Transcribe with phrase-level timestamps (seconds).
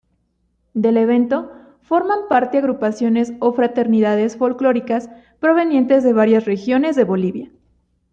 [0.73, 1.51] Del evento
[1.83, 7.51] forman parte agrupaciones o fraternidades folclóricas provenientes de varias regiones de Bolivia.